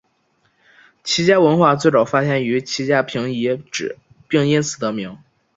[1.03, 5.19] 齐家文化最早发现于齐家坪遗址并因此得名。